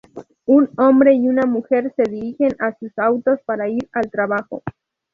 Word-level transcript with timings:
Un 0.45 0.67
hombre 0.77 1.13
y 1.13 1.27
una 1.29 1.45
mujer 1.45 1.93
se 1.95 2.01
dirigen 2.09 2.55
a 2.57 2.75
sus 2.79 2.91
autos 2.97 3.39
para 3.45 3.69
ir 3.69 3.87
al 3.93 4.09
trabajo. 4.09 4.63